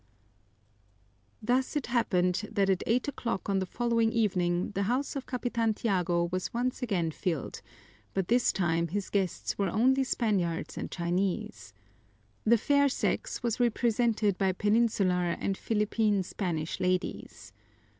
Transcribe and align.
Thus 1.43 1.75
it 1.75 1.85
happened 1.85 2.49
that 2.51 2.71
at 2.71 2.81
eight 2.87 3.07
o'clock 3.07 3.47
on 3.47 3.59
the 3.59 3.67
following 3.67 4.11
evening 4.11 4.71
the 4.71 4.81
house 4.89 5.15
of 5.15 5.27
Capitan 5.27 5.75
Tiago 5.75 6.27
was 6.31 6.51
once 6.51 6.81
again 6.81 7.11
filled, 7.11 7.61
but 8.15 8.27
this 8.27 8.51
time 8.51 8.87
his 8.87 9.11
guests 9.11 9.59
were 9.59 9.69
only 9.69 10.03
Spaniards 10.03 10.75
and 10.75 10.89
Chinese. 10.89 11.71
The 12.45 12.57
fair 12.57 12.89
sex 12.89 13.43
was 13.43 13.59
represented 13.59 14.39
by 14.39 14.53
Peninsular 14.53 15.37
and 15.39 15.55
Philippine 15.55 16.23
Spanish 16.23 16.79
ladies. 16.79 17.53